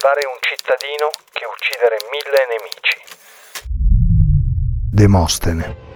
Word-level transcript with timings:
Salvare 0.00 0.24
un 0.24 0.38
cittadino 0.40 1.10
che 1.30 1.44
uccidere 1.44 1.98
mille 2.10 2.46
nemici. 2.48 2.96
Demostene. 4.90 5.88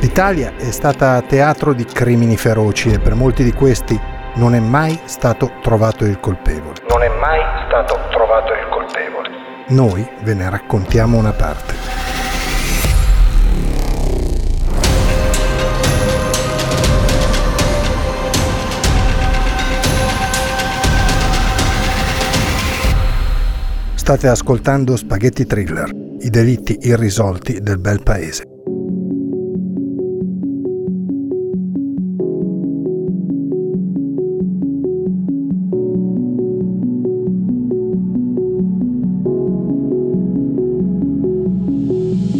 L'Italia 0.00 0.54
è 0.56 0.70
stata 0.70 1.22
teatro 1.22 1.72
di 1.72 1.84
crimini 1.84 2.36
feroci 2.36 2.92
e 2.92 2.98
per 2.98 3.14
molti 3.14 3.44
di 3.44 3.52
questi 3.52 3.98
non 4.34 4.54
è 4.54 4.60
mai 4.60 5.00
stato 5.04 5.52
trovato 5.62 6.04
il 6.04 6.20
colpevole. 6.20 6.80
Non 6.88 7.02
è 7.02 7.08
mai 7.08 7.40
stato 7.66 7.98
trovato 8.10 8.52
il 8.52 8.68
colpevole. 8.68 9.28
Noi 9.68 10.06
ve 10.20 10.34
ne 10.34 10.50
raccontiamo 10.50 11.16
una 11.16 11.32
parte. 11.32 11.99
State 24.10 24.26
ascoltando 24.26 24.96
Spaghetti 24.96 25.46
Thriller, 25.46 25.88
i 26.22 26.30
delitti 26.30 26.76
irrisolti 26.80 27.60
del 27.60 27.78
bel 27.78 28.02
paese. 28.02 28.42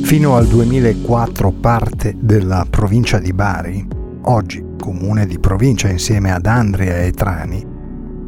Fino 0.03 0.35
al 0.35 0.49
2004 0.49 1.53
parte 1.53 2.17
della 2.19 2.67
provincia 2.69 3.21
di 3.21 3.33
Bari, 3.33 3.87
oggi 4.23 4.65
comune 4.77 5.25
di 5.25 5.39
provincia 5.39 5.89
insieme 5.89 6.33
ad 6.33 6.47
Andria 6.47 6.97
e 6.97 7.13
Trani, 7.13 7.70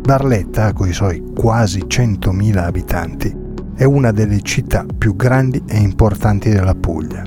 Barletta, 0.02 0.72
con 0.72 0.88
i 0.88 0.92
suoi 0.92 1.22
quasi 1.32 1.84
100.000 1.86 2.56
abitanti, 2.58 3.32
è 3.76 3.84
una 3.84 4.10
delle 4.10 4.40
città 4.42 4.84
più 4.98 5.14
grandi 5.14 5.62
e 5.64 5.78
importanti 5.78 6.50
della 6.50 6.74
Puglia. 6.74 7.22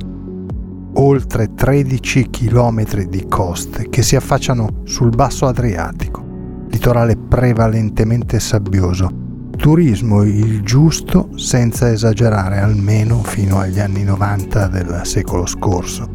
Oltre 0.95 1.53
13 1.53 2.29
km 2.29 3.03
di 3.05 3.25
coste 3.29 3.87
che 3.89 4.01
si 4.03 4.17
affacciano 4.17 4.81
sul 4.83 5.09
basso 5.09 5.45
Adriatico, 5.45 6.21
litorale 6.69 7.15
prevalentemente 7.15 8.41
sabbioso, 8.41 9.09
turismo 9.55 10.23
il 10.23 10.61
giusto 10.61 11.29
senza 11.35 11.89
esagerare 11.89 12.59
almeno 12.59 13.23
fino 13.23 13.57
agli 13.57 13.79
anni 13.79 14.03
90 14.03 14.67
del 14.67 14.99
secolo 15.03 15.45
scorso. 15.45 16.09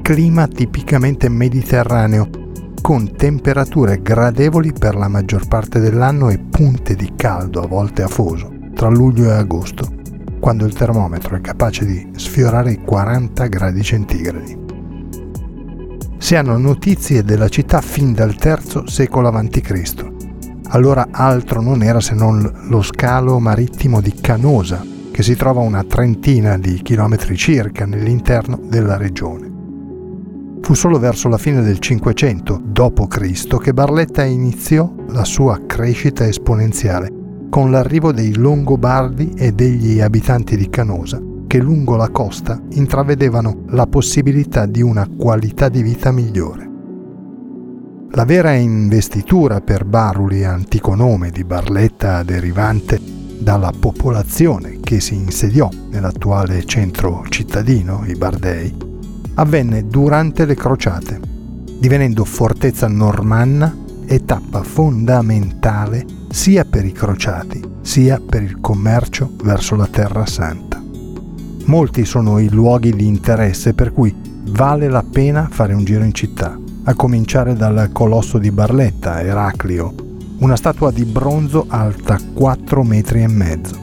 Clima 0.00 0.46
tipicamente 0.48 1.28
mediterraneo 1.28 2.43
con 2.84 3.16
temperature 3.16 4.02
gradevoli 4.02 4.74
per 4.74 4.94
la 4.94 5.08
maggior 5.08 5.48
parte 5.48 5.80
dell'anno 5.80 6.28
e 6.28 6.38
punte 6.38 6.94
di 6.94 7.14
caldo 7.16 7.62
a 7.62 7.66
volte 7.66 8.02
afoso 8.02 8.52
tra 8.74 8.90
luglio 8.90 9.30
e 9.30 9.32
agosto, 9.32 9.90
quando 10.38 10.66
il 10.66 10.74
termometro 10.74 11.34
è 11.34 11.40
capace 11.40 11.86
di 11.86 12.10
sfiorare 12.14 12.72
i 12.72 12.82
40 12.84 13.46
gradi 13.46 13.82
centigradi. 13.82 14.58
Si 16.18 16.34
hanno 16.34 16.58
notizie 16.58 17.22
della 17.22 17.48
città 17.48 17.80
fin 17.80 18.12
dal 18.12 18.36
III 18.38 18.82
secolo 18.84 19.28
a.C. 19.28 20.04
Allora 20.68 21.08
altro 21.10 21.62
non 21.62 21.82
era 21.82 22.00
se 22.00 22.12
non 22.14 22.66
lo 22.68 22.82
scalo 22.82 23.38
marittimo 23.38 24.02
di 24.02 24.12
Canosa, 24.12 24.84
che 25.10 25.22
si 25.22 25.34
trova 25.36 25.62
a 25.62 25.64
una 25.64 25.84
trentina 25.84 26.58
di 26.58 26.82
chilometri 26.82 27.34
circa 27.34 27.86
nell'interno 27.86 28.60
della 28.62 28.98
regione. 28.98 29.53
Fu 30.64 30.72
solo 30.72 30.98
verso 30.98 31.28
la 31.28 31.36
fine 31.36 31.60
del 31.60 31.78
500 31.78 32.62
d.C. 32.64 33.58
che 33.58 33.74
Barletta 33.74 34.24
iniziò 34.24 34.90
la 35.08 35.22
sua 35.22 35.60
crescita 35.66 36.26
esponenziale 36.26 37.12
con 37.50 37.70
l'arrivo 37.70 38.12
dei 38.12 38.34
Longobardi 38.34 39.34
e 39.36 39.52
degli 39.52 40.00
abitanti 40.00 40.56
di 40.56 40.70
Canosa 40.70 41.20
che 41.46 41.58
lungo 41.58 41.96
la 41.96 42.08
costa 42.08 42.58
intravedevano 42.70 43.64
la 43.72 43.86
possibilità 43.86 44.64
di 44.64 44.80
una 44.80 45.06
qualità 45.06 45.68
di 45.68 45.82
vita 45.82 46.10
migliore. 46.10 46.70
La 48.12 48.24
vera 48.24 48.54
investitura 48.54 49.60
per 49.60 49.84
Baruli, 49.84 50.44
antico 50.44 50.94
nome 50.94 51.28
di 51.28 51.44
Barletta 51.44 52.22
derivante 52.22 52.98
dalla 53.38 53.70
popolazione 53.78 54.78
che 54.80 54.98
si 55.00 55.14
insediò 55.14 55.68
nell'attuale 55.90 56.64
centro 56.64 57.22
cittadino, 57.28 58.02
i 58.06 58.14
Bardei, 58.14 58.92
avvenne 59.34 59.86
durante 59.86 60.44
le 60.44 60.54
crociate, 60.54 61.20
divenendo 61.78 62.24
fortezza 62.24 62.88
normanna 62.88 63.74
e 64.06 64.24
tappa 64.24 64.62
fondamentale 64.62 66.04
sia 66.28 66.64
per 66.64 66.84
i 66.84 66.92
crociati 66.92 67.72
sia 67.84 68.18
per 68.18 68.42
il 68.42 68.60
commercio 68.60 69.30
verso 69.42 69.76
la 69.76 69.86
Terra 69.86 70.24
Santa. 70.24 70.82
Molti 71.66 72.04
sono 72.04 72.38
i 72.38 72.48
luoghi 72.48 72.92
di 72.92 73.06
interesse 73.06 73.74
per 73.74 73.92
cui 73.92 74.14
vale 74.50 74.88
la 74.88 75.04
pena 75.08 75.48
fare 75.50 75.74
un 75.74 75.84
giro 75.84 76.02
in 76.02 76.14
città, 76.14 76.58
a 76.84 76.94
cominciare 76.94 77.54
dal 77.54 77.90
colosso 77.92 78.38
di 78.38 78.50
Barletta, 78.50 79.22
Eraclio, 79.22 79.94
una 80.38 80.56
statua 80.56 80.90
di 80.90 81.04
bronzo 81.04 81.66
alta 81.68 82.18
4 82.32 82.82
metri 82.82 83.22
e 83.22 83.28
mezzo. 83.28 83.76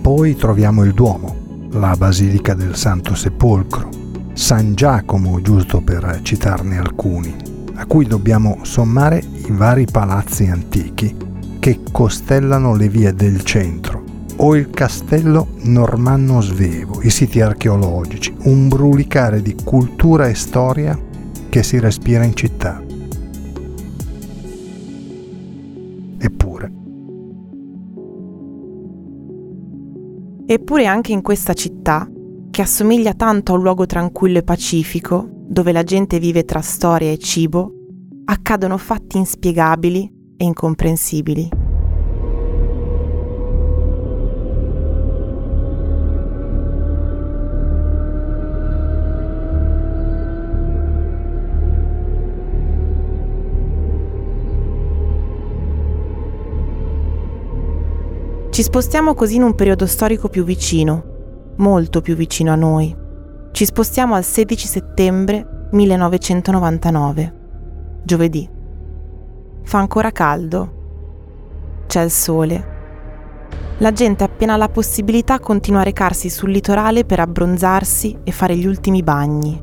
Poi 0.00 0.36
troviamo 0.36 0.84
il 0.84 0.94
Duomo, 0.94 1.68
la 1.72 1.94
Basilica 1.96 2.54
del 2.54 2.76
Santo 2.76 3.14
Sepolcro, 3.14 3.97
San 4.38 4.76
Giacomo, 4.76 5.40
giusto 5.42 5.80
per 5.80 6.20
citarne 6.22 6.78
alcuni, 6.78 7.34
a 7.74 7.86
cui 7.86 8.06
dobbiamo 8.06 8.60
sommare 8.62 9.18
i 9.18 9.50
vari 9.50 9.84
palazzi 9.84 10.46
antichi 10.46 11.14
che 11.58 11.80
costellano 11.90 12.76
le 12.76 12.88
vie 12.88 13.12
del 13.12 13.42
centro, 13.42 14.04
o 14.36 14.54
il 14.54 14.70
castello 14.70 15.48
normanno 15.64 16.40
svevo, 16.40 17.02
i 17.02 17.10
siti 17.10 17.40
archeologici, 17.40 18.32
un 18.44 18.68
brulicare 18.68 19.42
di 19.42 19.56
cultura 19.64 20.28
e 20.28 20.34
storia 20.34 20.96
che 21.48 21.62
si 21.64 21.80
respira 21.80 22.22
in 22.22 22.34
città. 22.36 22.80
Eppure. 26.16 26.72
Eppure 30.46 30.86
anche 30.86 31.10
in 31.10 31.22
questa 31.22 31.54
città, 31.54 32.08
che 32.58 32.64
assomiglia 32.64 33.14
tanto 33.14 33.52
a 33.52 33.54
un 33.54 33.62
luogo 33.62 33.86
tranquillo 33.86 34.38
e 34.38 34.42
pacifico, 34.42 35.28
dove 35.30 35.70
la 35.70 35.84
gente 35.84 36.18
vive 36.18 36.44
tra 36.44 36.60
storia 36.60 37.12
e 37.12 37.16
cibo, 37.16 37.70
accadono 38.24 38.76
fatti 38.78 39.16
inspiegabili 39.16 40.12
e 40.36 40.44
incomprensibili. 40.44 41.50
Ci 58.50 58.62
spostiamo 58.64 59.14
così 59.14 59.36
in 59.36 59.44
un 59.44 59.54
periodo 59.54 59.86
storico 59.86 60.28
più 60.28 60.42
vicino, 60.42 61.17
molto 61.58 62.00
più 62.00 62.14
vicino 62.16 62.52
a 62.52 62.56
noi. 62.56 62.94
Ci 63.52 63.64
spostiamo 63.64 64.14
al 64.14 64.24
16 64.24 64.66
settembre 64.66 65.68
1999, 65.72 67.34
giovedì. 68.02 68.48
Fa 69.62 69.78
ancora 69.78 70.10
caldo. 70.10 70.76
C'è 71.86 72.02
il 72.02 72.10
sole. 72.10 72.76
La 73.78 73.92
gente 73.92 74.24
appena 74.24 74.54
ha 74.54 74.56
la 74.56 74.68
possibilità 74.68 75.38
continua 75.38 75.80
a 75.80 75.84
recarsi 75.84 76.28
sul 76.28 76.50
litorale 76.50 77.04
per 77.04 77.20
abbronzarsi 77.20 78.18
e 78.24 78.32
fare 78.32 78.56
gli 78.56 78.66
ultimi 78.66 79.02
bagni. 79.02 79.62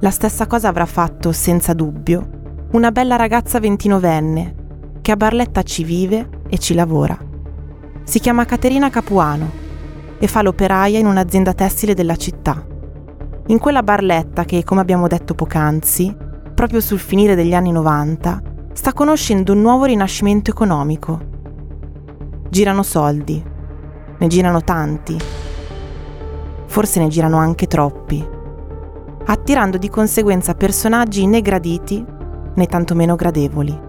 La 0.00 0.10
stessa 0.10 0.46
cosa 0.46 0.68
avrà 0.68 0.86
fatto, 0.86 1.32
senza 1.32 1.72
dubbio, 1.72 2.68
una 2.72 2.90
bella 2.90 3.16
ragazza 3.16 3.60
ventinovenne 3.60 4.54
che 5.00 5.12
a 5.12 5.16
Barletta 5.16 5.62
ci 5.62 5.84
vive 5.84 6.28
e 6.48 6.58
ci 6.58 6.74
lavora. 6.74 7.16
Si 8.02 8.18
chiama 8.18 8.44
Caterina 8.44 8.90
Capuano 8.90 9.64
e 10.18 10.26
fa 10.26 10.42
l'operaia 10.42 10.98
in 10.98 11.06
un'azienda 11.06 11.52
tessile 11.52 11.94
della 11.94 12.16
città. 12.16 12.64
In 13.48 13.58
quella 13.58 13.82
barletta 13.82 14.44
che, 14.44 14.64
come 14.64 14.80
abbiamo 14.80 15.06
detto 15.06 15.34
poc'anzi, 15.34 16.14
proprio 16.54 16.80
sul 16.80 16.98
finire 16.98 17.34
degli 17.34 17.54
anni 17.54 17.70
90, 17.70 18.42
sta 18.72 18.92
conoscendo 18.92 19.52
un 19.52 19.60
nuovo 19.60 19.84
rinascimento 19.84 20.50
economico. 20.50 21.20
Girano 22.48 22.82
soldi, 22.82 23.42
ne 24.18 24.26
girano 24.26 24.62
tanti, 24.62 25.16
forse 26.66 27.00
ne 27.00 27.08
girano 27.08 27.36
anche 27.36 27.66
troppi, 27.66 28.26
attirando 29.26 29.78
di 29.78 29.88
conseguenza 29.88 30.54
personaggi 30.54 31.26
né 31.26 31.40
graditi 31.40 32.04
né 32.54 32.66
tantomeno 32.66 33.16
gradevoli. 33.16 33.84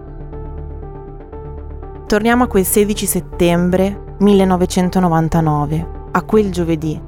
Torniamo 2.06 2.44
a 2.44 2.46
quel 2.46 2.64
16 2.64 3.06
settembre 3.06 4.14
1999, 4.18 5.97
a 6.18 6.22
quel 6.22 6.50
giovedì, 6.50 7.00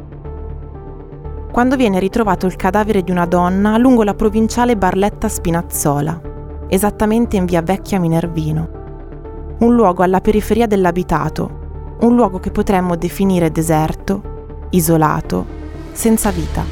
quando 1.50 1.74
viene 1.74 1.98
ritrovato 1.98 2.46
il 2.46 2.54
cadavere 2.54 3.02
di 3.02 3.10
una 3.10 3.26
donna 3.26 3.76
lungo 3.76 4.04
la 4.04 4.14
provinciale 4.14 4.76
Barletta 4.76 5.28
Spinazzola, 5.28 6.20
esattamente 6.68 7.36
in 7.36 7.44
via 7.44 7.60
Vecchia 7.60 7.98
Minervino. 7.98 8.78
Un 9.58 9.74
luogo 9.74 10.04
alla 10.04 10.20
periferia 10.20 10.68
dell'abitato, 10.68 11.96
un 12.02 12.14
luogo 12.14 12.38
che 12.38 12.52
potremmo 12.52 12.94
definire 12.94 13.50
deserto, 13.50 14.68
isolato, 14.70 15.44
senza 15.90 16.30
vita. 16.30 16.62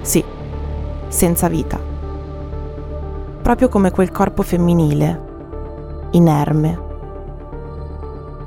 Sì, 0.00 0.24
senza 1.06 1.48
vita. 1.48 1.78
Proprio 3.40 3.68
come 3.68 3.92
quel 3.92 4.10
corpo 4.10 4.42
femminile, 4.42 5.22
inerme. 6.10 6.86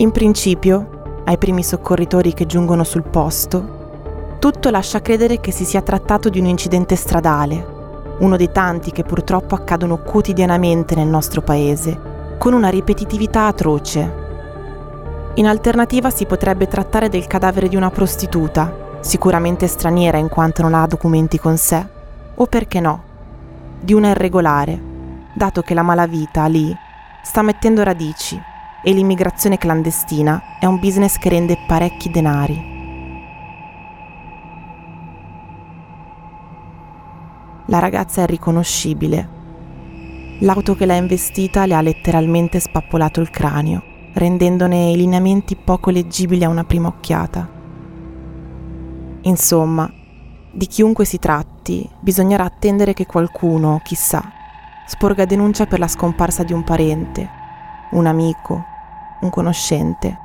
In 0.02 0.10
principio, 0.10 1.22
ai 1.26 1.38
primi 1.38 1.62
soccorritori 1.62 2.34
che 2.34 2.48
giungono 2.48 2.84
sul 2.84 3.04
posto, 3.04 4.38
tutto 4.40 4.72
lascia 4.72 5.00
credere 5.00 5.40
che 5.40 5.52
si 5.52 5.64
sia 5.64 5.84
trattato 5.84 6.28
di 6.30 6.40
un 6.40 6.48
incidente 6.48 6.96
stradale, 6.96 8.16
uno 8.18 8.36
dei 8.36 8.52
tanti 8.52 8.90
che 8.90 9.04
purtroppo 9.04 9.54
accadono 9.54 10.00
quotidianamente 10.00 10.96
nel 10.96 11.06
nostro 11.06 11.44
paese, 11.44 12.36
con 12.40 12.54
una 12.54 12.70
ripetitività 12.70 13.46
atroce. 13.46 14.14
In 15.36 15.46
alternativa 15.46 16.10
si 16.10 16.26
potrebbe 16.26 16.68
trattare 16.68 17.08
del 17.08 17.28
cadavere 17.28 17.68
di 17.68 17.76
una 17.76 17.92
prostituta, 17.92 18.98
sicuramente 19.02 19.68
straniera 19.68 20.18
in 20.18 20.30
quanto 20.30 20.64
non 20.64 20.74
ha 20.74 20.88
documenti 20.88 21.38
con 21.38 21.58
sé, 21.58 21.86
o 22.34 22.48
perché 22.48 22.80
no, 22.80 23.04
di 23.80 23.94
una 23.94 24.10
irregolare, 24.10 24.82
dato 25.36 25.62
che 25.62 25.76
la 25.76 25.84
malavita 25.84 26.48
lì 26.48 26.76
sta 27.22 27.44
mettendo 27.44 27.84
radici 27.84 28.50
e 28.84 28.94
l'immigrazione 28.94 29.58
clandestina 29.58 30.58
è 30.60 30.66
un 30.66 30.80
business 30.80 31.18
che 31.18 31.30
rende 31.30 31.58
parecchi 31.68 32.10
denari. 32.10 32.70
La 37.68 37.80
ragazza 37.80 38.24
è 38.24 38.26
riconoscibile. 38.26 39.40
L'auto 40.40 40.76
che 40.76 40.86
l'ha 40.86 40.96
investita 40.96 41.66
le 41.66 41.76
ha 41.76 41.82
letteralmente 41.82 42.60
spappolato 42.60 43.22
il 43.22 43.30
cranio, 43.30 43.84
rendendone 44.14 44.92
i 44.92 44.98
lineamenti 44.98 45.56
poco 45.56 45.90
leggibili 45.92 46.44
a 46.44 46.50
una 46.50 46.64
prima 46.64 46.88
occhiata. 46.88 47.48
Insomma, 49.22 49.90
di 50.52 50.66
chiunque 50.66 51.06
si 51.06 51.20
tratti, 51.20 51.88
bisognerà 52.00 52.44
attendere 52.44 52.94
che 52.94 53.06
qualcuno, 53.06 53.80
chissà, 53.84 54.22
sporga 54.88 55.26
denuncia 55.26 55.66
per 55.66 55.80
la 55.80 55.88
scomparsa 55.88 56.44
di 56.44 56.52
un 56.52 56.64
parente, 56.64 57.30
un 57.92 58.06
amico, 58.06 58.64
un 59.22 59.30
conoscente. 59.30 60.18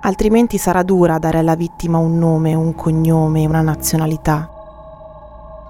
Altrimenti 0.00 0.58
sarà 0.58 0.82
dura 0.82 1.18
dare 1.18 1.38
alla 1.38 1.56
vittima 1.56 1.98
un 1.98 2.18
nome, 2.18 2.54
un 2.54 2.74
cognome, 2.74 3.46
una 3.46 3.62
nazionalità 3.62 4.50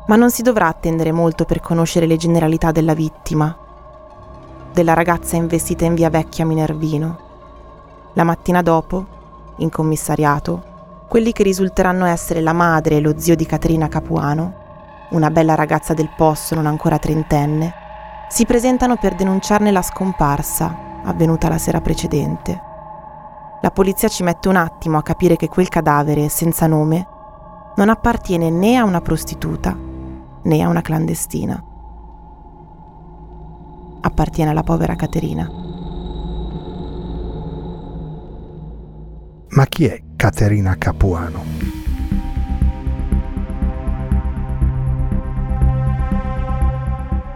ma 0.06 0.16
non 0.16 0.30
si 0.30 0.42
dovrà 0.42 0.68
attendere 0.68 1.12
molto 1.12 1.44
per 1.44 1.60
conoscere 1.60 2.06
le 2.06 2.16
generalità 2.16 2.70
della 2.70 2.94
vittima, 2.94 3.56
della 4.72 4.94
ragazza 4.94 5.36
investita 5.36 5.84
in 5.84 5.94
via 5.94 6.10
Vecchia 6.10 6.46
Minervino. 6.46 7.18
La 8.12 8.24
mattina 8.24 8.62
dopo, 8.62 9.04
in 9.56 9.68
commissariato, 9.68 10.74
quelli 11.08 11.32
che 11.32 11.42
risulteranno 11.42 12.06
essere 12.06 12.40
la 12.40 12.52
madre 12.52 12.96
e 12.96 13.00
lo 13.00 13.14
zio 13.18 13.34
di 13.34 13.46
Caterina 13.46 13.88
Capuano, 13.88 14.64
una 15.10 15.30
bella 15.30 15.54
ragazza 15.54 15.92
del 15.92 16.10
posto 16.16 16.54
non 16.54 16.66
ancora 16.66 16.98
trentenne, 16.98 17.74
si 18.28 18.44
presentano 18.44 18.96
per 18.96 19.14
denunciarne 19.14 19.70
la 19.70 19.82
scomparsa 19.82 20.85
avvenuta 21.06 21.48
la 21.48 21.58
sera 21.58 21.80
precedente. 21.80 22.60
La 23.62 23.70
polizia 23.70 24.08
ci 24.08 24.22
mette 24.22 24.48
un 24.48 24.56
attimo 24.56 24.98
a 24.98 25.02
capire 25.02 25.36
che 25.36 25.48
quel 25.48 25.68
cadavere 25.68 26.28
senza 26.28 26.66
nome 26.66 27.06
non 27.76 27.88
appartiene 27.88 28.50
né 28.50 28.76
a 28.76 28.84
una 28.84 29.00
prostituta 29.00 29.76
né 30.42 30.62
a 30.62 30.68
una 30.68 30.82
clandestina. 30.82 31.62
Appartiene 34.00 34.50
alla 34.50 34.62
povera 34.62 34.94
Caterina. 34.94 35.50
Ma 39.48 39.64
chi 39.66 39.86
è 39.86 40.02
Caterina 40.16 40.76
Capuano? 40.76 41.42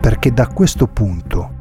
Perché 0.00 0.32
da 0.32 0.46
questo 0.48 0.86
punto, 0.86 1.59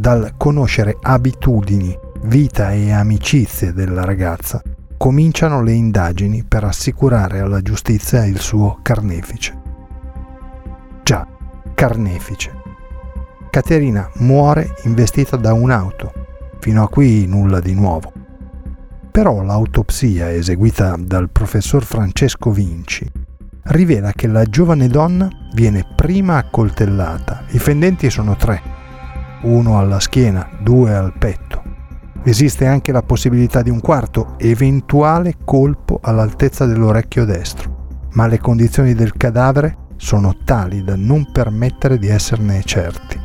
dal 0.00 0.34
conoscere 0.36 0.96
abitudini, 1.00 1.96
vita 2.22 2.72
e 2.72 2.90
amicizie 2.90 3.72
della 3.72 4.04
ragazza, 4.04 4.60
cominciano 4.96 5.62
le 5.62 5.72
indagini 5.72 6.42
per 6.42 6.64
assicurare 6.64 7.38
alla 7.38 7.62
giustizia 7.62 8.24
il 8.24 8.40
suo 8.40 8.80
carnefice 8.82 9.60
carnefice. 11.80 12.52
Caterina 13.48 14.10
muore 14.16 14.74
investita 14.84 15.36
da 15.36 15.54
un'auto. 15.54 16.12
Fino 16.58 16.82
a 16.82 16.90
qui 16.90 17.24
nulla 17.26 17.58
di 17.58 17.72
nuovo. 17.72 18.12
Però 19.10 19.42
l'autopsia 19.42 20.30
eseguita 20.30 20.96
dal 20.98 21.30
professor 21.30 21.82
Francesco 21.82 22.50
Vinci 22.50 23.10
rivela 23.62 24.12
che 24.12 24.26
la 24.26 24.44
giovane 24.44 24.88
donna 24.88 25.26
viene 25.54 25.86
prima 25.96 26.36
accoltellata. 26.36 27.44
I 27.48 27.58
fendenti 27.58 28.10
sono 28.10 28.36
tre, 28.36 28.60
uno 29.42 29.78
alla 29.78 30.00
schiena, 30.00 30.48
due 30.60 30.94
al 30.94 31.12
petto. 31.16 31.62
Esiste 32.22 32.66
anche 32.66 32.92
la 32.92 33.02
possibilità 33.02 33.62
di 33.62 33.70
un 33.70 33.80
quarto 33.80 34.34
eventuale 34.38 35.36
colpo 35.44 35.98
all'altezza 36.02 36.66
dell'orecchio 36.66 37.24
destro, 37.24 38.08
ma 38.12 38.26
le 38.26 38.38
condizioni 38.38 38.94
del 38.94 39.16
cadavere 39.16 39.76
sono 39.96 40.36
tali 40.44 40.82
da 40.82 40.96
non 40.96 41.30
permettere 41.32 41.98
di 41.98 42.08
esserne 42.08 42.62
certi. 42.62 43.18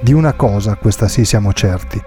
Di 0.00 0.12
una 0.12 0.32
cosa, 0.32 0.74
questa 0.76 1.06
sì 1.06 1.24
siamo 1.24 1.52
certi, 1.52 2.02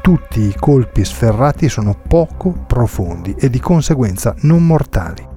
tutti 0.00 0.40
i 0.40 0.54
colpi 0.58 1.04
sferrati 1.04 1.68
sono 1.68 1.94
poco 1.94 2.52
profondi 2.66 3.34
e 3.38 3.50
di 3.50 3.60
conseguenza 3.60 4.34
non 4.42 4.64
mortali. 4.64 5.29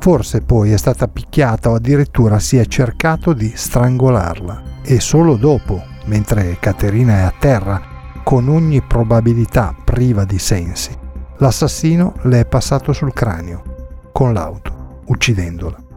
Forse 0.00 0.40
poi 0.40 0.72
è 0.72 0.76
stata 0.76 1.06
picchiata 1.08 1.70
o 1.70 1.74
addirittura 1.74 2.38
si 2.38 2.56
è 2.56 2.66
cercato 2.66 3.32
di 3.32 3.52
strangolarla 3.54 4.80
e 4.82 4.98
solo 4.98 5.36
dopo, 5.36 5.82
mentre 6.06 6.56
Caterina 6.58 7.18
è 7.18 7.20
a 7.20 7.34
terra, 7.38 7.80
con 8.24 8.48
ogni 8.48 8.80
probabilità 8.82 9.74
priva 9.84 10.24
di 10.24 10.38
sensi, 10.38 10.90
l'assassino 11.36 12.14
le 12.22 12.40
è 12.40 12.46
passato 12.46 12.92
sul 12.92 13.12
cranio 13.12 14.08
con 14.12 14.32
l'auto, 14.32 15.02
uccidendola 15.06 15.88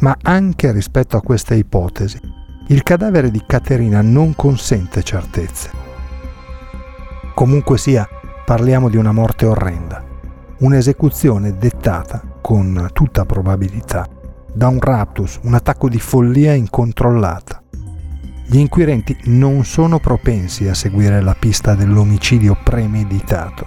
ma 0.00 0.16
anche 0.22 0.70
rispetto 0.72 1.16
a 1.16 1.22
questa 1.22 1.54
ipotesi, 1.54 2.20
il 2.68 2.82
cadavere 2.82 3.30
di 3.30 3.42
Caterina 3.46 4.02
non 4.02 4.34
consente 4.34 5.02
certezze. 5.02 5.70
Comunque 7.34 7.78
sia, 7.78 8.06
parliamo 8.44 8.88
di 8.88 8.96
una 8.96 9.12
morte 9.12 9.46
orrenda, 9.46 10.04
un'esecuzione 10.58 11.56
dettata, 11.56 12.22
con 12.40 12.88
tutta 12.92 13.24
probabilità, 13.24 14.08
da 14.52 14.68
un 14.68 14.80
raptus, 14.80 15.38
un 15.42 15.54
attacco 15.54 15.88
di 15.88 15.98
follia 15.98 16.54
incontrollata. 16.54 17.62
Gli 18.46 18.58
inquirenti 18.58 19.16
non 19.24 19.64
sono 19.64 19.98
propensi 19.98 20.68
a 20.68 20.74
seguire 20.74 21.20
la 21.20 21.36
pista 21.38 21.74
dell'omicidio 21.74 22.56
premeditato. 22.62 23.66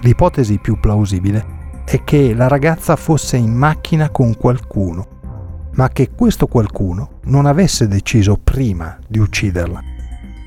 L'ipotesi 0.00 0.58
più 0.58 0.78
plausibile 0.78 1.56
è 1.84 2.04
che 2.04 2.34
la 2.34 2.48
ragazza 2.48 2.96
fosse 2.96 3.36
in 3.36 3.52
macchina 3.52 4.10
con 4.10 4.36
qualcuno 4.36 5.16
ma 5.78 5.88
che 5.90 6.10
questo 6.10 6.48
qualcuno 6.48 7.20
non 7.26 7.46
avesse 7.46 7.86
deciso 7.86 8.36
prima 8.36 8.98
di 9.06 9.20
ucciderla. 9.20 9.80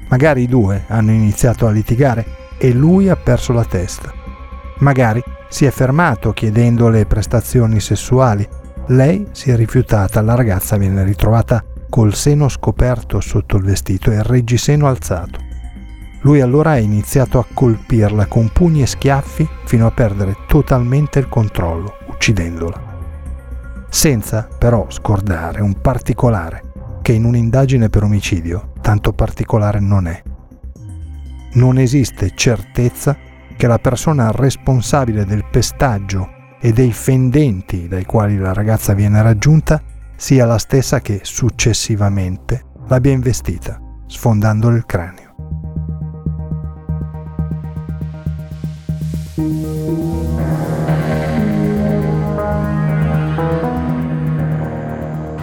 Magari 0.10 0.42
i 0.44 0.48
due 0.48 0.84
hanno 0.88 1.12
iniziato 1.12 1.66
a 1.66 1.72
litigare 1.72 2.26
e 2.58 2.74
lui 2.74 3.08
ha 3.08 3.16
perso 3.16 3.54
la 3.54 3.64
testa. 3.64 4.21
Magari 4.82 5.24
si 5.48 5.66
è 5.66 5.72
fermato 5.72 6.34
chiedendole 6.34 7.06
prestazioni 7.06 7.80
sessuali. 7.80 8.48
Lei 8.88 9.28
si 9.32 9.52
è 9.52 9.56
rifiutata, 9.56 10.22
la 10.22 10.36
ragazza 10.36 10.78
viene 10.78 11.04
ritrovata 11.04 11.64
col 11.90 12.14
seno 12.16 12.50
scoperto 12.50 13.20
sotto 13.20 13.58
il 13.58 13.64
vestito 13.64 14.12
e 14.12 14.16
il 14.16 14.24
reggiseno 14.24 14.88
alzato. 14.88 15.40
Lui 16.22 16.42
allora 16.42 16.72
ha 16.72 16.78
iniziato 16.78 17.40
a 17.40 17.46
colpirla 17.52 18.26
con 18.26 18.50
pugni 18.50 18.82
e 18.82 18.88
schiaffi 18.88 19.48
fino 19.66 19.86
a 19.88 19.92
perdere 19.92 20.38
totalmente 20.48 21.20
il 21.20 21.28
controllo, 21.28 21.98
uccidendola. 22.08 22.90
Senza 23.90 24.48
però 24.58 24.86
scordare 24.90 25.62
un 25.62 25.80
particolare 25.82 26.64
che 27.02 27.12
in 27.12 27.26
un'indagine 27.26 27.90
per 27.90 28.04
omicidio 28.04 28.74
tanto 28.82 29.14
particolare 29.14 29.80
non 29.80 30.08
è. 30.08 30.22
Non 31.54 31.78
esiste 31.78 32.32
certezza 32.36 33.18
che 33.62 33.68
la 33.68 33.78
persona 33.78 34.32
responsabile 34.32 35.24
del 35.24 35.46
pestaggio 35.46 36.56
e 36.60 36.74
dei 36.74 36.92
fendenti 36.92 37.88
dai 37.88 38.06
quali 38.06 38.40
la 38.40 38.54
ragazza 38.54 38.94
viene 38.94 39.22
raggiunta 39.22 39.80
sia 40.16 40.48
la 40.48 40.58
stessa 40.58 41.00
che 41.00 41.20
successivamente 41.22 42.66
l'abbia 42.88 43.12
investita, 43.12 43.80
sfondandole 44.08 44.78
il 44.78 44.86
cranio. 44.88 45.36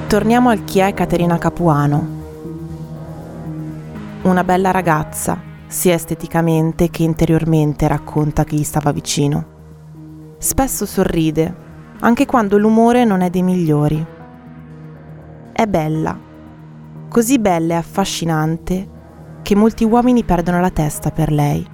Torniamo 0.09 0.49
al 0.51 0.65
chi 0.65 0.81
è 0.81 0.93
Caterina 0.93 1.39
Capuano. 1.39 2.09
Una 4.23 4.43
bella 4.43 4.73
ragazza, 4.73 5.41
sia 5.69 5.95
esteticamente 5.95 6.91
che 6.91 7.05
interiormente 7.05 7.87
racconta 7.87 8.45
chi 8.45 8.57
gli 8.57 8.65
stava 8.65 8.91
vicino. 8.91 9.57
Spesso 10.39 10.87
sorride, 10.87 11.55
anche 12.01 12.27
quando 12.27 12.59
l'umore 12.59 13.05
non 13.05 13.21
è 13.21 13.31
dei 13.31 13.43
migliori. 13.43 14.05
È 15.53 15.67
bella, 15.67 16.19
così 17.09 17.39
bella 17.39 17.75
e 17.75 17.77
affascinante 17.77 18.89
che 19.43 19.55
molti 19.55 19.85
uomini 19.85 20.25
perdono 20.25 20.61
la 20.61 20.71
testa 20.71 21.11
per 21.11 21.31
lei. 21.31 21.67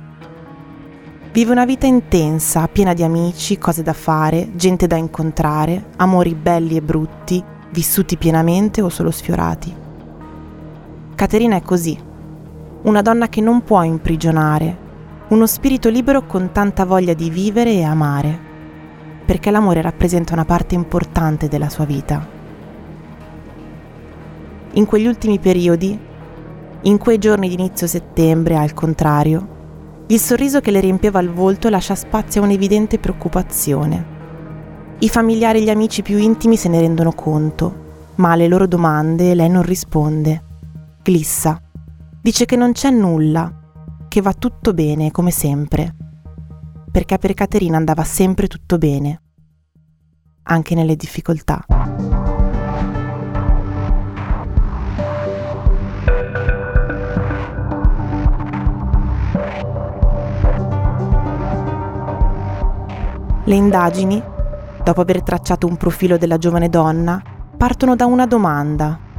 Vive 1.33 1.51
una 1.51 1.65
vita 1.65 1.87
intensa, 1.87 2.69
piena 2.69 2.95
di 2.95 3.03
amici, 3.03 3.59
cose 3.59 3.83
da 3.83 3.93
fare, 3.93 4.53
gente 4.55 4.87
da 4.87 4.97
incontrare, 4.97 5.87
amori 5.97 6.35
belli 6.35 6.77
e 6.77 6.83
brutti, 6.83 7.43
vissuti 7.71 8.17
pienamente 8.17 8.81
o 8.81 8.89
solo 8.89 9.11
sfiorati. 9.11 9.75
Caterina 11.17 11.57
è 11.57 11.63
così, 11.63 11.99
una 12.85 13.00
donna 13.00 13.29
che 13.29 13.41
non 13.41 13.62
può 13.62 13.83
imprigionare, 13.83 14.76
uno 15.29 15.47
spirito 15.47 15.88
libero 15.88 16.26
con 16.26 16.50
tanta 16.53 16.85
voglia 16.85 17.14
di 17.14 17.31
vivere 17.31 17.73
e 17.73 17.83
amare, 17.83 18.38
perché 19.25 19.50
l'amore 19.50 19.81
rappresenta 19.81 20.35
una 20.35 20.45
parte 20.45 20.75
importante 20.75 21.49
della 21.49 21.71
sua 21.71 21.87
vita. 21.87 22.26
In 24.73 24.85
quegli 24.85 25.07
ultimi 25.07 25.38
periodi, 25.38 25.99
in 26.83 26.99
quei 26.99 27.17
giorni 27.17 27.49
di 27.49 27.55
inizio 27.55 27.87
settembre, 27.87 28.57
al 28.57 28.75
contrario, 28.75 29.49
il 30.09 30.21
sorriso 30.21 30.61
che 30.61 30.71
le 30.71 30.81
riempieva 30.81 31.21
il 31.21 31.31
volto 31.31 31.71
lascia 31.71 31.95
spazio 31.95 32.43
a 32.43 32.45
un'evidente 32.45 32.99
preoccupazione. 32.99 34.12
I 34.99 35.09
familiari 35.09 35.61
e 35.61 35.62
gli 35.62 35.71
amici 35.71 36.03
più 36.03 36.19
intimi 36.19 36.59
se 36.59 36.69
ne 36.69 36.81
rendono 36.81 37.12
conto, 37.12 37.83
ma 38.17 38.33
alle 38.33 38.47
loro 38.47 38.67
domande 38.67 39.35
lei 39.35 39.49
non 39.49 39.62
risponde. 39.62 40.43
Glissa. 41.03 41.63
Dice 42.25 42.47
che 42.47 42.57
non 42.57 42.73
c'è 42.73 42.88
nulla, 42.88 43.52
che 44.09 44.23
va 44.23 44.33
tutto 44.33 44.73
bene 44.73 45.11
come 45.11 45.31
sempre. 45.31 45.95
Perché 46.90 47.19
per 47.19 47.35
Caterina 47.35 47.76
andava 47.76 48.02
sempre 48.02 48.47
tutto 48.47 48.78
bene, 48.78 49.21
anche 50.45 50.75
nelle 50.75 50.97
difficoltà. 50.97 51.66
Le 63.45 63.54
indagini, 63.54 64.23
dopo 64.83 65.00
aver 65.02 65.23
tracciato 65.23 65.66
un 65.66 65.76
profilo 65.76 66.16
della 66.16 66.38
giovane 66.38 66.71
donna, 66.71 67.23
partono 67.54 67.95
da 67.95 68.07
una 68.07 68.25
domanda. 68.26 69.12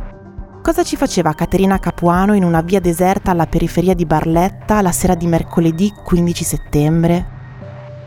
Cosa 0.65 0.81
ci 0.81 0.95
faceva 0.95 1.33
Caterina 1.33 1.77
Capuano 1.77 2.33
in 2.33 2.43
una 2.43 2.61
via 2.61 2.79
deserta 2.79 3.29
alla 3.29 3.45
periferia 3.45 3.93
di 3.93 4.07
Barletta 4.07 4.81
la 4.81 4.91
sera 4.91 5.13
di 5.13 5.27
mercoledì 5.27 5.93
15 6.03 6.43
settembre? 6.43 7.27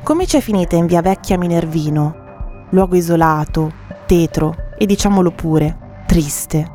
Come 0.03 0.25
c'è 0.25 0.41
finita 0.41 0.75
in 0.75 0.87
via 0.87 1.01
Vecchia 1.01 1.39
Minervino? 1.39 2.67
Luogo 2.71 2.97
isolato, 2.97 3.73
tetro 4.07 4.57
e 4.77 4.87
diciamolo 4.87 5.31
pure, 5.31 6.03
triste. 6.09 6.69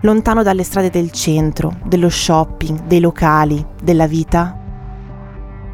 Lontano 0.00 0.42
dalle 0.42 0.62
strade 0.62 0.88
del 0.88 1.10
centro, 1.10 1.76
dello 1.84 2.08
shopping, 2.08 2.84
dei 2.84 3.00
locali, 3.00 3.62
della 3.82 4.06
vita? 4.06 4.58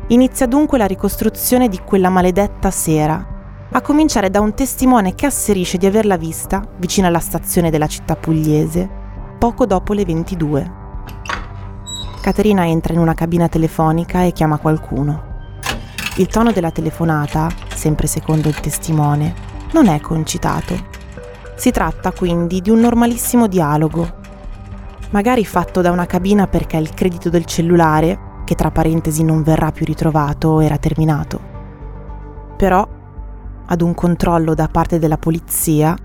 Inizia 0.08 0.46
dunque 0.46 0.76
la 0.76 0.86
ricostruzione 0.86 1.68
di 1.68 1.78
quella 1.84 2.08
maledetta 2.08 2.72
sera 2.72 3.38
a 3.70 3.80
cominciare 3.80 4.28
da 4.28 4.40
un 4.40 4.54
testimone 4.54 5.14
che 5.14 5.26
asserisce 5.26 5.78
di 5.78 5.86
averla 5.86 6.16
vista, 6.16 6.68
vicino 6.78 7.06
alla 7.06 7.20
stazione 7.20 7.70
della 7.70 7.86
città 7.86 8.16
pugliese, 8.16 8.98
poco 9.40 9.64
dopo 9.64 9.94
le 9.94 10.04
22. 10.04 10.72
Caterina 12.20 12.66
entra 12.66 12.92
in 12.92 12.98
una 12.98 13.14
cabina 13.14 13.48
telefonica 13.48 14.22
e 14.22 14.32
chiama 14.32 14.58
qualcuno. 14.58 15.22
Il 16.18 16.26
tono 16.26 16.52
della 16.52 16.70
telefonata, 16.70 17.48
sempre 17.74 18.06
secondo 18.06 18.48
il 18.48 18.60
testimone, 18.60 19.32
non 19.72 19.86
è 19.86 19.98
concitato. 19.98 20.74
Si 21.54 21.70
tratta 21.70 22.12
quindi 22.12 22.60
di 22.60 22.68
un 22.68 22.80
normalissimo 22.80 23.46
dialogo, 23.46 24.06
magari 25.08 25.46
fatto 25.46 25.80
da 25.80 25.90
una 25.90 26.04
cabina 26.04 26.46
perché 26.46 26.76
il 26.76 26.92
credito 26.92 27.30
del 27.30 27.46
cellulare, 27.46 28.42
che 28.44 28.54
tra 28.54 28.70
parentesi 28.70 29.24
non 29.24 29.42
verrà 29.42 29.72
più 29.72 29.86
ritrovato, 29.86 30.60
era 30.60 30.76
terminato. 30.76 31.40
Però 32.58 32.86
ad 33.64 33.80
un 33.80 33.94
controllo 33.94 34.52
da 34.52 34.68
parte 34.68 34.98
della 34.98 35.16
polizia, 35.16 35.96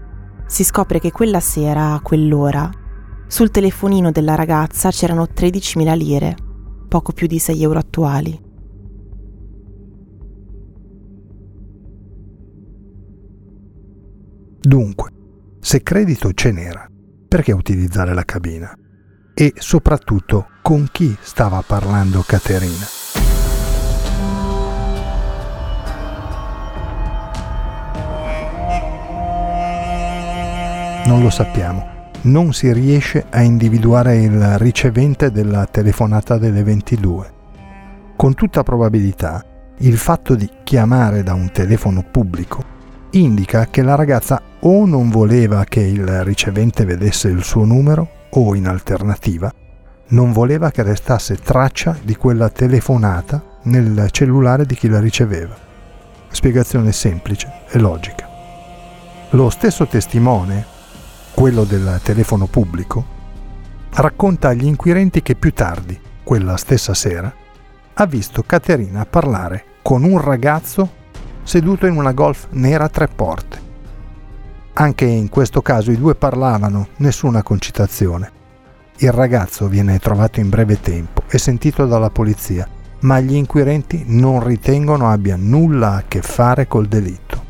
si 0.46 0.64
scopre 0.64 1.02
che 1.02 1.12
quella 1.12 1.42
sera, 1.42 1.92
a 1.92 2.00
quell'ora, 2.00 2.84
sul 3.28 3.52
telefonino 3.52 4.12
della 4.12 4.36
ragazza 4.36 4.92
c'erano 4.92 5.24
13.000 5.24 5.98
lire, 5.98 6.36
poco 6.88 7.12
più 7.12 7.28
di 7.28 7.40
6 7.40 7.62
euro 7.64 7.80
attuali. 7.80 8.44
Dunque, 14.60 15.12
se 15.60 15.84
credito 15.84 16.32
ce 16.34 16.52
n'era, 16.52 16.90
perché 17.28 17.52
utilizzare 17.52 18.14
la 18.14 18.24
cabina? 18.24 18.76
E 19.34 19.54
soprattutto 19.58 20.48
con 20.62 20.88
chi 20.92 21.16
stava 21.20 21.62
parlando 21.62 22.24
Caterina? 22.26 22.86
Non 31.06 31.22
lo 31.22 31.30
sappiamo. 31.30 31.95
Non 32.26 32.54
si 32.54 32.74
riesce 32.74 33.24
a 33.30 33.44
individuare 33.44 34.18
il 34.18 34.58
ricevente 34.58 35.30
della 35.30 35.68
telefonata 35.68 36.40
delle 36.40 36.64
22. 36.64 37.34
Con 38.16 38.34
tutta 38.34 38.64
probabilità, 38.64 39.46
il 39.78 39.96
fatto 39.96 40.34
di 40.34 40.50
chiamare 40.64 41.22
da 41.22 41.36
un 41.36 41.52
telefono 41.52 42.04
pubblico 42.10 42.74
indica 43.12 43.68
che 43.68 43.84
la 43.84 43.94
ragazza 43.94 44.42
o 44.62 44.88
non 44.88 45.12
voleva 45.12 45.66
che 45.66 45.82
il 45.82 46.24
ricevente 46.24 46.84
vedesse 46.84 47.28
il 47.28 47.44
suo 47.44 47.64
numero 47.64 48.10
o 48.32 48.56
in 48.56 48.68
alternativa 48.68 49.54
non 50.08 50.32
voleva 50.32 50.72
che 50.72 50.82
restasse 50.82 51.36
traccia 51.36 51.96
di 52.02 52.16
quella 52.16 52.50
telefonata 52.50 53.60
nel 53.66 54.08
cellulare 54.10 54.66
di 54.66 54.74
chi 54.74 54.88
la 54.88 55.00
riceveva. 55.00 55.56
Spiegazione 56.30 56.92
semplice 56.92 57.52
e 57.70 57.78
logica. 57.78 58.28
Lo 59.30 59.52
stesso 59.52 59.86
testimone 59.86 60.74
quello 61.46 61.64
del 61.64 62.00
telefono 62.02 62.48
pubblico, 62.48 63.06
racconta 63.92 64.48
agli 64.48 64.66
inquirenti 64.66 65.22
che 65.22 65.36
più 65.36 65.54
tardi, 65.54 65.96
quella 66.24 66.58
stessa 66.58 66.96
sera, 66.96 67.32
ha 67.94 68.06
visto 68.08 68.42
Caterina 68.42 69.06
parlare 69.06 69.64
con 69.84 70.04
un 70.04 70.20
ragazzo 70.20 70.90
seduto 71.44 71.86
in 71.86 71.98
una 71.98 72.14
golf 72.14 72.48
nera 72.50 72.86
a 72.86 72.90
tre 72.90 73.08
porte. 73.08 73.62
Anche 74.74 75.06
in 75.06 75.30
questo 75.30 75.62
caso 75.62 75.92
i 75.92 76.00
due 76.00 76.16
parlavano, 76.16 76.88
nessuna 76.96 77.44
concitazione. 77.44 78.32
Il 78.98 79.12
ragazzo 79.12 79.68
viene 79.68 80.00
trovato 80.00 80.40
in 80.40 80.50
breve 80.50 80.82
tempo 80.82 81.22
e 81.28 81.38
sentito 81.38 81.86
dalla 81.86 82.10
polizia, 82.10 82.68
ma 83.02 83.20
gli 83.20 83.36
inquirenti 83.36 84.04
non 84.08 84.44
ritengono 84.44 85.12
abbia 85.12 85.36
nulla 85.36 85.94
a 85.98 86.04
che 86.08 86.24
fare 86.24 86.66
col 86.66 86.88
delitto. 86.88 87.44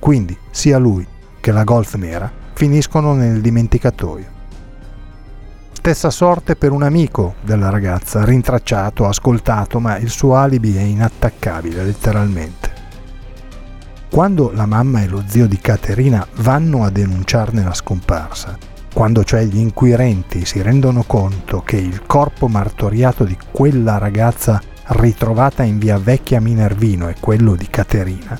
Quindi 0.00 0.36
sia 0.50 0.76
lui 0.78 1.06
che 1.38 1.52
la 1.52 1.62
golf 1.62 1.94
nera 1.94 2.40
finiscono 2.62 3.12
nel 3.14 3.40
dimenticatoio. 3.40 4.26
Stessa 5.72 6.10
sorte 6.10 6.54
per 6.54 6.70
un 6.70 6.84
amico 6.84 7.34
della 7.40 7.70
ragazza, 7.70 8.24
rintracciato, 8.24 9.04
ascoltato, 9.04 9.80
ma 9.80 9.96
il 9.96 10.10
suo 10.10 10.36
alibi 10.36 10.76
è 10.76 10.80
inattaccabile 10.80 11.82
letteralmente. 11.82 12.70
Quando 14.08 14.52
la 14.54 14.66
mamma 14.66 15.02
e 15.02 15.08
lo 15.08 15.24
zio 15.26 15.48
di 15.48 15.58
Caterina 15.58 16.24
vanno 16.36 16.84
a 16.84 16.90
denunciarne 16.90 17.64
la 17.64 17.74
scomparsa, 17.74 18.56
quando 18.94 19.24
cioè 19.24 19.42
gli 19.42 19.58
inquirenti 19.58 20.44
si 20.44 20.62
rendono 20.62 21.02
conto 21.02 21.62
che 21.62 21.78
il 21.78 22.02
corpo 22.06 22.46
martoriato 22.46 23.24
di 23.24 23.36
quella 23.50 23.98
ragazza 23.98 24.62
ritrovata 24.84 25.64
in 25.64 25.78
via 25.78 25.98
Vecchia 25.98 26.40
Minervino 26.40 27.08
è 27.08 27.16
quello 27.18 27.56
di 27.56 27.66
Caterina, 27.66 28.38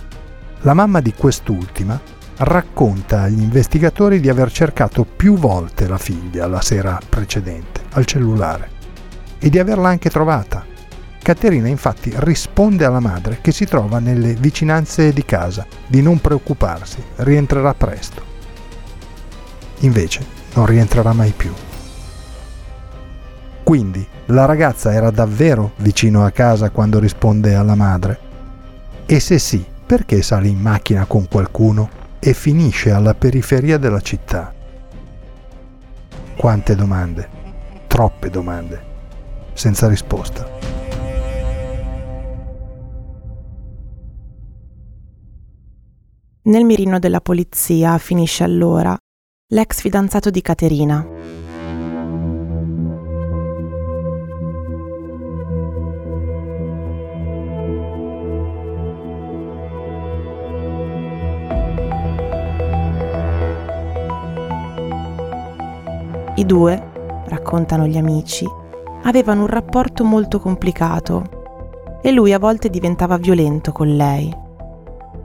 la 0.61 0.75
mamma 0.75 1.00
di 1.00 1.12
quest'ultima 1.12 2.21
racconta 2.39 3.23
agli 3.23 3.41
investigatori 3.41 4.21
di 4.21 4.29
aver 4.29 4.51
cercato 4.51 5.05
più 5.05 5.37
volte 5.37 5.87
la 5.87 5.99
figlia 5.99 6.47
la 6.47 6.61
sera 6.61 6.99
precedente 7.09 7.83
al 7.91 8.05
cellulare 8.05 8.71
e 9.39 9.51
di 9.51 9.59
averla 9.59 9.89
anche 9.89 10.11
trovata. 10.11 10.65
Caterina 11.21 11.69
infatti 11.69 12.12
risponde 12.17 12.85
alla 12.85 13.01
madre 13.01 13.39
che 13.41 13.53
si 13.53 13.65
trova 13.65 13.99
nelle 13.99 14.35
vicinanze 14.35 15.12
di 15.12 15.25
casa, 15.25 15.67
di 15.87 16.03
non 16.03 16.21
preoccuparsi, 16.21 17.03
rientrerà 17.17 17.75
presto. 17.75 18.23
Invece 19.81 20.25
non 20.55 20.67
rientrerà 20.67 21.12
mai 21.12 21.33
più. 21.37 21.53
Quindi 23.62 24.07
la 24.27 24.45
ragazza 24.45 24.93
era 24.93 25.11
davvero 25.11 25.73
vicino 25.77 26.25
a 26.25 26.31
casa 26.31 26.71
quando 26.71 26.99
risponde 26.99 27.55
alla 27.55 27.77
madre? 27.77 28.19
E 29.07 29.21
se 29.21 29.39
sì, 29.39 29.65
perché 29.87 30.23
sale 30.23 30.49
in 30.49 30.59
macchina 30.59 31.05
con 31.07 31.29
qualcuno 31.29 32.01
e 32.25 32.35
finisce 32.35 32.93
alla 32.93 33.14
periferia 33.14 33.79
della 33.79 34.00
città? 34.00 34.55
Quante 36.37 36.76
domande, 36.76 37.29
troppe 37.88 38.31
domande, 38.31 38.85
senza 39.55 39.88
risposta. 39.88 40.49
Nel 46.43 46.64
mirino 46.64 47.00
della 47.00 47.21
polizia 47.21 47.99
finisce 47.99 48.45
allora 48.45 48.97
l'ex 49.49 49.81
fidanzato 49.81 50.31
di 50.31 50.43
Caterina. 50.43 51.05
I 66.42 66.44
due, 66.44 66.90
raccontano 67.26 67.87
gli 67.87 67.96
amici, 67.96 68.44
avevano 69.04 69.42
un 69.42 69.46
rapporto 69.46 70.02
molto 70.02 70.40
complicato 70.40 72.00
e 72.02 72.11
lui 72.11 72.32
a 72.32 72.40
volte 72.40 72.68
diventava 72.68 73.16
violento 73.16 73.70
con 73.70 73.94
lei. 73.94 74.37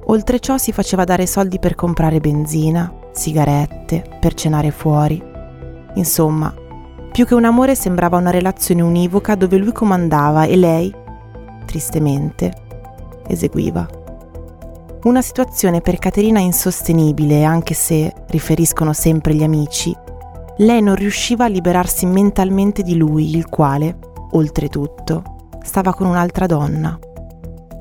Oltre 0.06 0.40
ciò 0.40 0.58
si 0.58 0.72
faceva 0.72 1.06
dare 1.06 1.26
soldi 1.26 1.58
per 1.58 1.74
comprare 1.74 2.20
benzina, 2.20 2.94
sigarette, 3.14 4.18
per 4.20 4.36
cenare 4.36 4.70
fuori. 4.70 5.20
Insomma, 5.96 6.54
più 7.12 7.26
che 7.26 7.34
un 7.34 7.46
amore 7.46 7.74
sembrava 7.74 8.18
una 8.18 8.30
relazione 8.30 8.84
univoca 8.84 9.34
dove 9.34 9.58
lui 9.58 9.72
comandava 9.72 10.44
e 10.44 10.56
lei, 10.56 10.94
tristemente, 11.66 12.54
eseguiva. 13.26 13.88
Una 15.06 15.24
situazione 15.24 15.82
per 15.82 15.98
Caterina 15.98 16.40
insostenibile, 16.40 17.44
anche 17.44 17.74
se, 17.74 18.14
riferiscono 18.28 18.94
sempre 18.94 19.34
gli 19.34 19.44
amici, 19.44 20.06
lei 20.58 20.82
non 20.82 20.96
riusciva 20.96 21.46
a 21.46 21.50
liberarsi 21.50 22.06
mentalmente 22.08 22.82
di 22.82 22.96
lui, 22.98 23.36
il 23.36 23.48
quale, 23.48 23.98
oltretutto, 24.32 25.50
stava 25.62 25.94
con 25.94 26.08
un'altra 26.08 26.48
donna. 26.48 26.98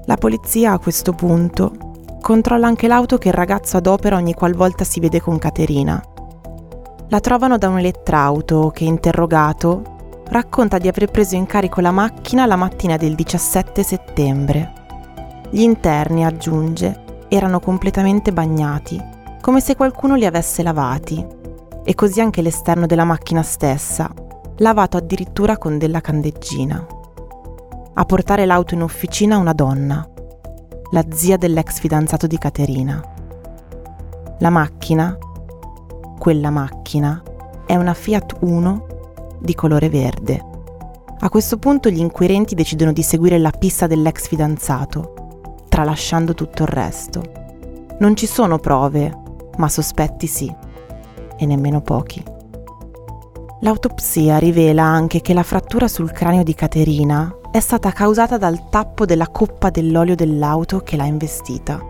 La 0.05 0.17
polizia 0.17 0.73
a 0.73 0.79
questo 0.79 1.13
punto 1.13 1.73
controlla 2.21 2.67
anche 2.67 2.87
l'auto 2.87 3.17
che 3.17 3.29
il 3.29 3.35
ragazzo 3.35 3.79
adopera 3.79 4.17
ogni 4.17 4.35
qualvolta 4.35 4.85
si 4.85 5.01
vede 5.01 5.21
con 5.21 5.39
Caterina. 5.39 6.03
La 7.09 7.21
trovano 7.21 7.57
da 7.57 7.69
un 7.69 7.79
elettrauto 7.79 8.71
che, 8.75 8.85
interrogato, 8.85 10.23
racconta 10.29 10.77
di 10.77 10.89
aver 10.89 11.11
preso 11.11 11.35
in 11.35 11.47
carico 11.47 11.81
la 11.81 11.93
macchina 11.93 12.45
la 12.45 12.57
mattina 12.57 12.97
del 12.97 13.15
17 13.15 13.83
settembre. 13.83 14.73
Gli 15.49 15.61
interni, 15.63 16.27
aggiunge, 16.27 17.05
erano 17.29 17.59
completamente 17.59 18.33
bagnati, 18.33 19.03
come 19.41 19.61
se 19.61 19.77
qualcuno 19.77 20.17
li 20.17 20.27
avesse 20.27 20.63
lavati, 20.63 21.25
e 21.89 21.95
così 21.95 22.21
anche 22.21 22.43
l'esterno 22.43 22.85
della 22.87 23.05
macchina 23.05 23.43
stessa, 23.43 24.13
lavato 24.57 24.97
addirittura 24.97 25.57
con 25.57 25.79
della 25.79 26.01
candeggina. 26.01 26.85
A 27.95 28.05
portare 28.05 28.45
l'auto 28.45 28.75
in 28.75 28.83
officina 28.83 29.37
una 29.37 29.53
donna, 29.53 30.05
la 30.91 31.05
zia 31.09 31.37
dell'ex 31.37 31.79
fidanzato 31.79 32.27
di 32.27 32.39
Caterina. 32.39 33.01
La 34.41 34.51
macchina, 34.51 35.17
quella 36.19 36.51
macchina, 36.51 37.23
è 37.65 37.77
una 37.77 37.95
Fiat 37.95 38.39
Uno 38.41 38.87
di 39.39 39.55
colore 39.55 39.89
verde. 39.89 40.45
A 41.21 41.29
questo 41.29 41.57
punto 41.57 41.89
gli 41.89 42.01
inquirenti 42.01 42.57
decidono 42.57 42.91
di 42.91 43.03
seguire 43.03 43.39
la 43.39 43.53
pista 43.57 43.87
dell'ex 43.87 44.27
fidanzato, 44.27 45.61
tralasciando 45.69 46.35
tutto 46.35 46.65
il 46.65 46.69
resto. 46.69 47.23
Non 48.01 48.17
ci 48.17 48.27
sono 48.27 48.59
prove, 48.59 49.17
ma 49.59 49.69
sospetti 49.69 50.27
sì, 50.27 50.53
e 51.37 51.47
nemmeno 51.47 51.81
pochi. 51.81 52.23
L'autopsia 53.61 54.39
rivela 54.39 54.83
anche 54.83 55.21
che 55.21 55.33
la 55.33 55.43
frattura 55.43 55.89
sul 55.89 56.13
cranio 56.13 56.43
di 56.43 56.55
Caterina 56.55 57.35
è 57.51 57.61
stata 57.61 57.91
causata 57.91 58.37
dal 58.37 58.69
tappo 58.69 59.07
della 59.07 59.29
coppa 59.29 59.71
dell'olio 59.71 60.15
dell'auto 60.15 60.81
che 60.81 60.97
l'ha 60.97 61.07
investita. 61.07 61.81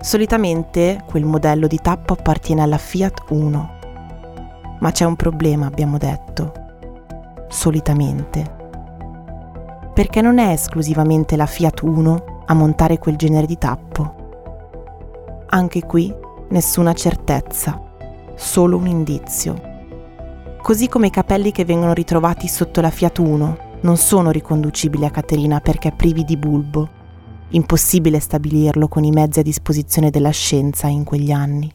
Solitamente 0.00 1.02
quel 1.04 1.24
modello 1.24 1.66
di 1.66 1.80
tappo 1.82 2.12
appartiene 2.12 2.62
alla 2.62 2.78
Fiat 2.78 3.24
1. 3.30 3.70
Ma 4.78 4.90
c'è 4.92 5.04
un 5.04 5.16
problema, 5.16 5.66
abbiamo 5.66 5.98
detto. 5.98 6.52
Solitamente. 7.48 8.62
Perché 9.92 10.20
non 10.20 10.38
è 10.38 10.50
esclusivamente 10.50 11.36
la 11.36 11.46
Fiat 11.46 11.80
1 11.80 12.24
a 12.46 12.54
montare 12.54 12.98
quel 12.98 13.16
genere 13.16 13.46
di 13.46 13.58
tappo. 13.58 14.14
Anche 15.48 15.82
qui 15.82 16.14
nessuna 16.50 16.92
certezza, 16.92 17.80
solo 18.36 18.76
un 18.76 18.86
indizio. 18.86 19.72
Così 20.62 20.88
come 20.88 21.08
i 21.08 21.10
capelli 21.10 21.52
che 21.52 21.64
vengono 21.64 21.92
ritrovati 21.92 22.48
sotto 22.48 22.80
la 22.80 22.90
Fiat 22.90 23.18
1 23.18 23.58
non 23.82 23.96
sono 23.98 24.30
riconducibili 24.30 25.04
a 25.04 25.10
Caterina 25.10 25.60
perché 25.60 25.92
privi 25.92 26.24
di 26.24 26.36
bulbo. 26.38 26.88
Impossibile 27.50 28.18
stabilirlo 28.18 28.88
con 28.88 29.04
i 29.04 29.10
mezzi 29.10 29.40
a 29.40 29.42
disposizione 29.42 30.08
della 30.10 30.30
scienza 30.30 30.86
in 30.86 31.04
quegli 31.04 31.30
anni. 31.30 31.70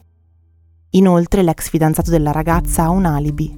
Inoltre 0.90 1.42
l'ex 1.42 1.68
fidanzato 1.68 2.10
della 2.10 2.32
ragazza 2.32 2.82
ha 2.82 2.90
un 2.90 3.04
alibi, 3.04 3.56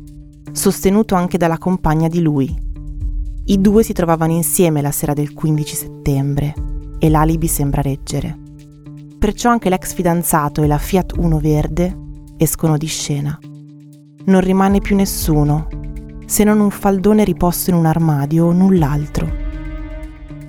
sostenuto 0.52 1.14
anche 1.14 1.38
dalla 1.38 1.56
compagna 1.56 2.08
di 2.08 2.20
lui. 2.20 2.54
I 3.44 3.60
due 3.60 3.82
si 3.82 3.94
trovavano 3.94 4.32
insieme 4.32 4.82
la 4.82 4.90
sera 4.90 5.14
del 5.14 5.32
15 5.32 5.74
settembre 5.74 6.54
e 6.98 7.08
l'alibi 7.08 7.46
sembra 7.46 7.80
reggere. 7.80 8.38
Perciò 9.18 9.48
anche 9.48 9.70
l'ex 9.70 9.94
fidanzato 9.94 10.62
e 10.62 10.66
la 10.66 10.78
Fiat 10.78 11.16
Uno 11.16 11.38
verde 11.38 11.96
escono 12.42 12.76
di 12.76 12.86
scena. 12.86 13.38
Non 14.24 14.40
rimane 14.40 14.80
più 14.80 14.96
nessuno 14.96 15.68
se 16.26 16.44
non 16.44 16.60
un 16.60 16.70
faldone 16.70 17.24
riposto 17.24 17.70
in 17.70 17.76
un 17.76 17.86
armadio 17.86 18.46
o 18.46 18.52
null'altro. 18.52 19.30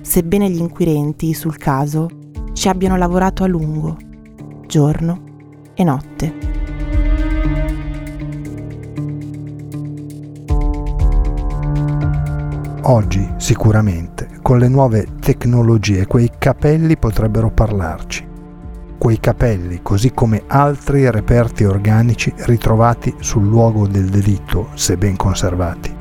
Sebbene 0.00 0.50
gli 0.50 0.58
inquirenti 0.58 1.34
sul 1.34 1.56
caso 1.56 2.08
ci 2.52 2.68
abbiano 2.68 2.96
lavorato 2.96 3.44
a 3.44 3.46
lungo, 3.46 3.96
giorno 4.66 5.22
e 5.74 5.84
notte. 5.84 6.34
Oggi 12.86 13.34
sicuramente 13.38 14.38
con 14.42 14.58
le 14.58 14.68
nuove 14.68 15.06
tecnologie 15.20 16.06
quei 16.06 16.30
capelli 16.38 16.98
potrebbero 16.98 17.50
parlarci 17.50 18.32
quei 19.04 19.20
capelli, 19.20 19.80
così 19.82 20.12
come 20.12 20.44
altri 20.46 21.10
reperti 21.10 21.64
organici 21.64 22.32
ritrovati 22.46 23.14
sul 23.18 23.46
luogo 23.46 23.86
del 23.86 24.08
delitto, 24.08 24.70
se 24.72 24.96
ben 24.96 25.14
conservati. 25.14 25.94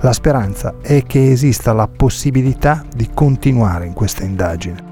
La 0.00 0.12
speranza 0.12 0.74
è 0.82 1.02
che 1.04 1.30
esista 1.30 1.72
la 1.72 1.88
possibilità 1.88 2.84
di 2.94 3.08
continuare 3.14 3.86
in 3.86 3.94
questa 3.94 4.24
indagine. 4.24 4.84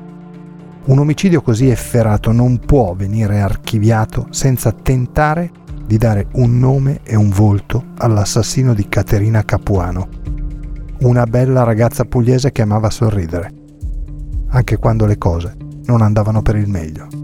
Un 0.86 1.00
omicidio 1.00 1.42
così 1.42 1.68
efferato 1.68 2.32
non 2.32 2.60
può 2.60 2.94
venire 2.94 3.42
archiviato 3.42 4.28
senza 4.30 4.72
tentare 4.72 5.50
di 5.84 5.98
dare 5.98 6.28
un 6.36 6.58
nome 6.58 7.00
e 7.02 7.14
un 7.14 7.28
volto 7.28 7.88
all'assassino 7.98 8.72
di 8.72 8.88
Caterina 8.88 9.44
Capuano, 9.44 10.08
una 11.00 11.26
bella 11.26 11.62
ragazza 11.62 12.06
pugliese 12.06 12.52
che 12.52 12.62
amava 12.62 12.88
sorridere, 12.88 13.52
anche 14.48 14.78
quando 14.78 15.04
le 15.04 15.18
cose 15.18 15.56
non 15.88 16.02
andavano 16.02 16.42
per 16.42 16.56
il 16.56 16.68
meglio. 16.68 17.17